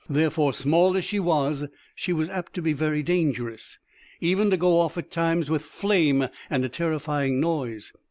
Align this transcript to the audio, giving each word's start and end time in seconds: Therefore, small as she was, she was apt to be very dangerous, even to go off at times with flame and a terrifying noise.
Therefore, 0.09 0.51
small 0.51 0.97
as 0.97 1.05
she 1.05 1.19
was, 1.19 1.67
she 1.93 2.11
was 2.11 2.27
apt 2.27 2.55
to 2.55 2.61
be 2.63 2.73
very 2.73 3.03
dangerous, 3.03 3.77
even 4.19 4.49
to 4.49 4.57
go 4.57 4.79
off 4.79 4.97
at 4.97 5.11
times 5.11 5.47
with 5.47 5.61
flame 5.63 6.27
and 6.49 6.65
a 6.65 6.69
terrifying 6.69 7.39
noise. 7.39 7.93